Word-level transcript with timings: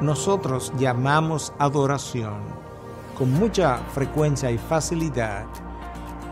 Nosotros 0.00 0.72
llamamos 0.78 1.52
adoración 1.58 2.36
con 3.16 3.32
mucha 3.32 3.78
frecuencia 3.94 4.50
y 4.50 4.58
facilidad 4.58 5.44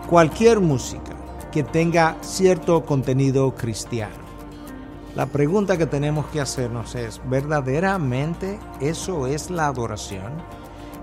cualquier 0.09 0.61
música 0.61 1.17
que 1.51 1.65
tenga 1.65 2.17
cierto 2.21 2.85
contenido 2.85 3.55
cristiano. 3.55 4.15
La 5.17 5.27
pregunta 5.27 5.79
que 5.79 5.87
tenemos 5.87 6.27
que 6.27 6.41
hacernos 6.41 6.95
es, 6.95 7.21
¿verdaderamente 7.29 8.61
eso 8.81 9.27
es 9.27 9.51
la 9.51 9.67
adoración? 9.67 10.33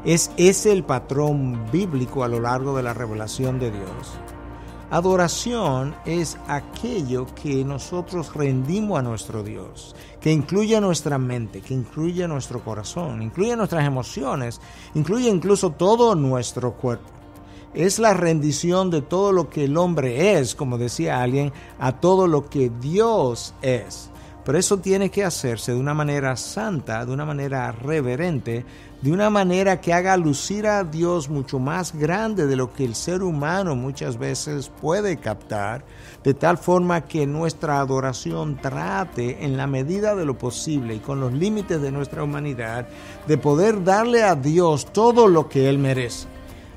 ¿Es 0.06 0.31
ese 0.38 0.72
el 0.72 0.84
patrón 0.84 1.59
bíblico 1.72 2.23
a 2.23 2.28
lo 2.28 2.39
largo 2.39 2.78
de 2.78 2.84
la 2.84 2.94
revelación 2.94 3.59
de 3.59 3.72
Dios? 3.72 4.14
Adoración 4.94 5.96
es 6.06 6.38
aquello 6.48 7.26
que 7.42 7.66
nosotros 7.66 8.32
rendimos 8.36 9.00
a 9.00 9.02
nuestro 9.02 9.42
Dios, 9.42 9.96
que 10.22 10.32
incluye 10.32 10.80
nuestra 10.80 11.18
mente, 11.18 11.62
que 11.62 11.74
incluye 11.74 12.28
nuestro 12.28 12.64
corazón, 12.64 13.24
incluye 13.24 13.56
nuestras 13.56 13.88
emociones, 13.88 14.62
incluye 14.94 15.30
incluso 15.30 15.72
todo 15.72 16.14
nuestro 16.14 16.74
cuerpo. 16.74 17.10
Es 17.74 17.98
la 17.98 18.14
rendición 18.14 18.92
de 18.92 19.02
todo 19.02 19.32
lo 19.32 19.50
que 19.50 19.64
el 19.64 19.78
hombre 19.78 20.38
es, 20.38 20.54
como 20.54 20.78
decía 20.78 21.24
alguien, 21.24 21.52
a 21.80 21.94
todo 21.94 22.28
lo 22.28 22.48
que 22.48 22.70
Dios 22.80 23.56
es. 23.64 24.12
Pero 24.46 24.58
eso 24.58 24.78
tiene 24.78 25.10
que 25.10 25.24
hacerse 25.24 25.72
de 25.72 25.80
una 25.80 25.94
manera 25.94 26.36
santa, 26.36 27.06
de 27.06 27.14
una 27.14 27.24
manera 27.24 27.72
reverente, 27.72 28.66
de 29.02 29.12
una 29.12 29.30
manera 29.30 29.80
que 29.80 29.94
haga 29.94 30.18
lucir 30.18 30.68
a 30.68 30.84
Dios 30.84 31.30
mucho 31.30 31.60
más 31.60 31.96
grande 31.96 32.46
de 32.46 32.58
lo 32.58 32.74
que 32.74 32.84
el 32.84 32.96
ser 32.96 33.24
humano 33.24 33.76
muchas 33.76 34.18
veces 34.18 34.70
puede 34.82 35.18
captar, 35.18 35.86
de 36.24 36.34
tal 36.34 36.58
forma 36.58 37.02
que 37.06 37.26
nuestra 37.26 37.80
adoración 37.80 38.58
trate 38.62 39.46
en 39.46 39.56
la 39.56 39.68
medida 39.68 40.14
de 40.16 40.26
lo 40.26 40.38
posible 40.38 40.96
y 40.96 41.00
con 41.00 41.22
los 41.22 41.32
límites 41.32 41.82
de 41.82 41.92
nuestra 41.92 42.24
humanidad 42.24 42.88
de 43.28 43.38
poder 43.38 43.84
darle 43.84 44.24
a 44.24 44.36
Dios 44.36 44.88
todo 44.92 45.28
lo 45.28 45.48
que 45.48 45.70
Él 45.70 45.80
merece. 45.80 46.28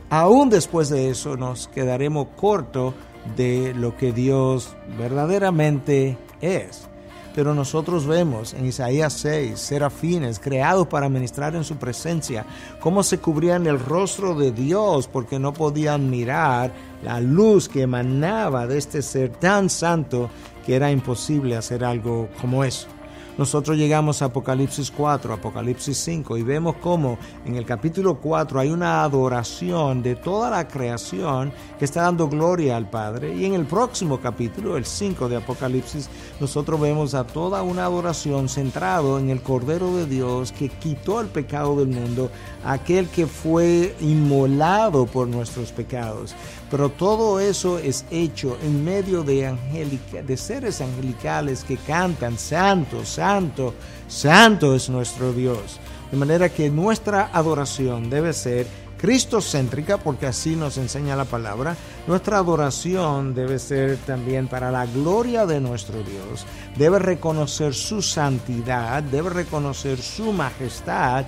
Aún 0.09 0.51
después 0.51 0.89
de 0.89 1.11
eso 1.11 1.37
nos 1.37 1.67
quedaremos 1.67 2.29
cortos 2.37 2.95
de 3.37 3.75
lo 3.75 3.97
que 3.97 4.13
Dios 4.13 4.77
verdaderamente 4.99 6.17
es. 6.41 6.89
Pero 7.37 7.55
nosotros 7.55 8.07
vemos 8.07 8.55
en 8.55 8.65
Isaías 8.65 9.13
6 9.13 9.61
serafines 9.61 10.41
creados 10.41 10.89
para 10.89 11.11
ministrar 11.11 11.55
en 11.55 11.65
su 11.65 11.77
presencia, 11.77 12.47
cómo 12.81 13.03
se 13.03 13.19
cubrían 13.19 13.67
el 13.67 13.79
rostro 13.79 14.35
de 14.35 14.51
Dios 14.51 15.07
porque 15.07 15.39
no 15.39 15.53
podían 15.53 16.09
mirar 16.09 16.73
la 17.05 17.21
luz 17.21 17.69
que 17.69 17.83
emanaba 17.83 18.67
de 18.67 18.79
este 18.79 19.03
ser 19.03 19.31
tan 19.33 19.69
santo 19.69 20.31
que 20.65 20.75
era 20.75 20.91
imposible 20.91 21.57
hacer 21.57 21.85
algo 21.85 22.29
como 22.41 22.65
eso 22.65 22.89
nosotros 23.39 23.77
llegamos 23.77 24.23
a 24.23 24.27
Apocalipsis 24.27 24.91
4, 24.91 25.35
Apocalipsis 25.35 25.97
5 25.99 26.39
y 26.39 26.43
vemos 26.43 26.77
cómo 26.81 27.19
en 27.45 27.57
el 27.57 27.67
capítulo 27.67 28.17
4 28.17 28.61
hay 28.61 28.71
una 28.71 29.03
adoración 29.03 30.03
de 30.03 30.17
toda 30.17 30.51
la 30.51 30.67
creación 30.67 31.53
que 31.79 31.85
está 31.85 32.03
dando 32.03 32.29
gloria 32.29 32.77
al 32.77 32.89
Padre 32.89 33.35
y 33.35 33.45
en 33.45 33.55
el 33.55 33.67
próximo 33.67 34.21
capítulo, 34.21 34.77
el 34.77 34.87
5 34.87 35.29
de 35.29 35.37
Apocalipsis, 35.37 36.09
nosotros 36.41 36.81
vemos 36.81 37.15
a 37.15 37.27
toda 37.27 37.63
una 37.63 37.85
adoración 37.85 38.49
centrado 38.49 39.19
en 39.19 39.31
el 39.31 39.43
Cordero 39.43 39.95
de 39.97 40.07
Dios 40.07 40.53
que 40.53 40.69
quitó 40.69 41.21
el 41.21 41.29
pecado 41.29 41.77
del 41.77 41.89
mundo, 41.89 42.31
aquel 42.65 43.09
que 43.09 43.27
fue 43.27 43.95
inmolado 44.01 45.07
por 45.07 45.29
nuestros 45.29 45.73
pecados. 45.73 46.35
Pero 46.71 46.89
todo 46.89 47.39
eso 47.39 47.79
es 47.79 48.05
hecho 48.11 48.57
en 48.63 48.85
medio 48.85 49.23
de, 49.23 49.57
de 50.27 50.37
seres 50.37 50.81
angelicales 50.81 51.63
que 51.63 51.77
cantan, 51.77 52.39
santo, 52.39 53.05
santo, 53.27 53.75
santo 54.07 54.77
es 54.77 54.89
nuestro 54.89 55.33
Dios. 55.33 55.81
De 56.13 56.17
manera 56.17 56.49
que 56.49 56.71
nuestra 56.71 57.31
adoración 57.33 58.09
debe 58.09 58.33
ser 58.33 58.69
cristocéntrica, 58.99 59.99
porque 59.99 60.27
así 60.27 60.55
nos 60.55 60.79
enseña 60.79 61.17
la 61.17 61.25
palabra. 61.25 61.77
Nuestra 62.07 62.39
adoración 62.39 63.35
debe 63.35 63.59
ser 63.59 63.97
también 64.07 64.47
para 64.47 64.71
la 64.71 64.87
gloria 64.87 65.45
de 65.45 65.61
nuestro 65.61 65.97
Dios. 66.05 66.47
Debe 66.77 67.01
reconocer 67.01 67.75
su 67.75 68.01
santidad, 68.01 69.03
debe 69.03 69.31
reconocer 69.31 70.01
su 70.01 70.33
majestad 70.33 71.27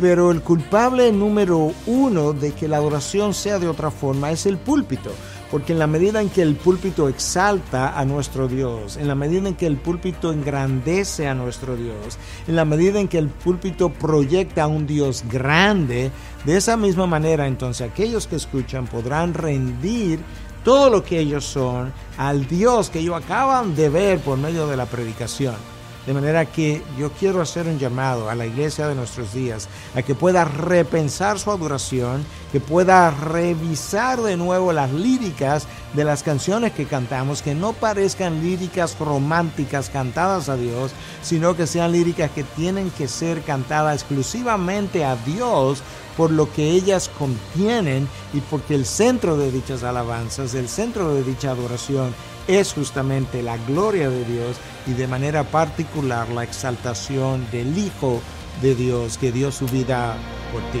pero 0.00 0.32
el 0.32 0.42
culpable 0.42 1.12
número 1.12 1.72
uno 1.86 2.32
de 2.32 2.52
que 2.52 2.68
la 2.68 2.78
adoración 2.78 3.32
sea 3.32 3.58
de 3.58 3.68
otra 3.68 3.90
forma 3.90 4.30
es 4.30 4.46
el 4.46 4.58
púlpito. 4.58 5.10
Porque 5.54 5.72
en 5.72 5.78
la 5.78 5.86
medida 5.86 6.20
en 6.20 6.30
que 6.30 6.42
el 6.42 6.56
púlpito 6.56 7.08
exalta 7.08 7.96
a 7.96 8.04
nuestro 8.04 8.48
Dios, 8.48 8.96
en 8.96 9.06
la 9.06 9.14
medida 9.14 9.48
en 9.48 9.54
que 9.54 9.68
el 9.68 9.76
púlpito 9.76 10.32
engrandece 10.32 11.28
a 11.28 11.34
nuestro 11.36 11.76
Dios, 11.76 12.18
en 12.48 12.56
la 12.56 12.64
medida 12.64 12.98
en 12.98 13.06
que 13.06 13.18
el 13.18 13.28
púlpito 13.28 13.88
proyecta 13.90 14.64
a 14.64 14.66
un 14.66 14.84
Dios 14.84 15.22
grande, 15.30 16.10
de 16.44 16.56
esa 16.56 16.76
misma 16.76 17.06
manera 17.06 17.46
entonces 17.46 17.88
aquellos 17.88 18.26
que 18.26 18.34
escuchan 18.34 18.88
podrán 18.88 19.32
rendir 19.32 20.18
todo 20.64 20.90
lo 20.90 21.04
que 21.04 21.20
ellos 21.20 21.44
son 21.44 21.92
al 22.18 22.48
Dios 22.48 22.90
que 22.90 22.98
ellos 22.98 23.22
acaban 23.22 23.76
de 23.76 23.90
ver 23.90 24.18
por 24.18 24.36
medio 24.36 24.66
de 24.66 24.76
la 24.76 24.86
predicación. 24.86 25.73
De 26.06 26.12
manera 26.12 26.44
que 26.44 26.82
yo 26.98 27.10
quiero 27.12 27.40
hacer 27.40 27.66
un 27.66 27.78
llamado 27.78 28.28
a 28.28 28.34
la 28.34 28.44
iglesia 28.44 28.86
de 28.86 28.94
nuestros 28.94 29.32
días 29.32 29.68
a 29.94 30.02
que 30.02 30.14
pueda 30.14 30.44
repensar 30.44 31.38
su 31.38 31.50
adoración, 31.50 32.24
que 32.52 32.60
pueda 32.60 33.10
revisar 33.10 34.20
de 34.20 34.36
nuevo 34.36 34.72
las 34.72 34.92
líricas 34.92 35.66
de 35.94 36.04
las 36.04 36.22
canciones 36.22 36.72
que 36.72 36.84
cantamos, 36.84 37.40
que 37.40 37.54
no 37.54 37.72
parezcan 37.72 38.42
líricas 38.42 38.98
románticas 38.98 39.88
cantadas 39.88 40.50
a 40.50 40.56
Dios, 40.56 40.92
sino 41.22 41.56
que 41.56 41.66
sean 41.66 41.92
líricas 41.92 42.30
que 42.32 42.44
tienen 42.44 42.90
que 42.90 43.08
ser 43.08 43.42
cantadas 43.42 44.02
exclusivamente 44.02 45.04
a 45.04 45.16
Dios 45.16 45.82
por 46.16 46.30
lo 46.30 46.52
que 46.52 46.70
ellas 46.70 47.10
contienen 47.18 48.08
y 48.32 48.40
porque 48.40 48.74
el 48.74 48.86
centro 48.86 49.36
de 49.36 49.50
dichas 49.50 49.82
alabanzas, 49.82 50.54
el 50.54 50.68
centro 50.68 51.14
de 51.14 51.24
dicha 51.24 51.50
adoración 51.50 52.14
es 52.46 52.72
justamente 52.72 53.42
la 53.42 53.56
gloria 53.58 54.10
de 54.10 54.24
Dios 54.24 54.56
y 54.86 54.92
de 54.92 55.06
manera 55.06 55.44
particular 55.44 56.28
la 56.28 56.44
exaltación 56.44 57.46
del 57.50 57.76
Hijo 57.78 58.20
de 58.60 58.74
Dios 58.74 59.18
que 59.18 59.32
dio 59.32 59.50
su 59.50 59.66
vida 59.66 60.16
por 60.52 60.62
ti. 60.70 60.80